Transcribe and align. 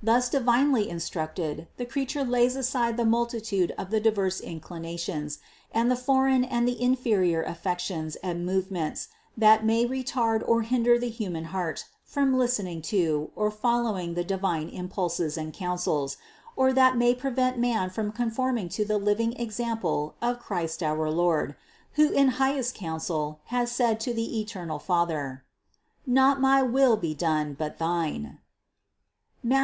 Thus 0.00 0.28
divinely 0.30 0.88
instruct 0.88 1.40
ed, 1.40 1.66
the 1.76 1.84
creature 1.84 2.22
lays 2.22 2.54
aside 2.54 2.96
the 2.96 3.04
multitude 3.04 3.72
of 3.76 3.90
the 3.90 3.98
diverse 3.98 4.38
in 4.38 4.60
clinations, 4.60 5.38
and 5.72 5.90
the 5.90 5.96
foreign 5.96 6.44
and 6.44 6.68
the 6.68 6.80
inferior 6.80 7.42
affections 7.42 8.14
and 8.22 8.46
movements 8.46 9.08
that 9.36 9.64
may 9.64 9.84
retard 9.84 10.48
or 10.48 10.62
hinder 10.62 10.96
the 10.96 11.08
human 11.08 11.46
heart 11.46 11.86
from 12.04 12.38
listening 12.38 12.80
to 12.82 13.30
or 13.34 13.50
following 13.50 14.14
the 14.14 14.22
divine 14.22 14.68
impulses 14.68 15.36
and 15.36 15.52
counsels, 15.52 16.16
or 16.54 16.72
that 16.72 16.96
may 16.96 17.12
prevent 17.12 17.58
man 17.58 17.90
from 17.90 18.12
conforming 18.12 18.68
to 18.68 18.84
the 18.84 18.98
living 18.98 19.32
example 19.32 20.14
of 20.22 20.38
Christ 20.38 20.80
our 20.84 21.10
Lord, 21.10 21.56
who 21.94 22.12
in 22.12 22.28
highest 22.38 22.76
council 22.76 23.40
has 23.46 23.72
said 23.72 23.98
to 23.98 24.14
the 24.14 24.38
eternal 24.40 24.78
Father: 24.78 25.42
"Not 26.06 26.40
my 26.40 26.62
will 26.62 26.96
be 26.96 27.14
done, 27.14 27.56
but 27.58 27.78
thine" 27.78 28.38
(Matth. 29.42 29.54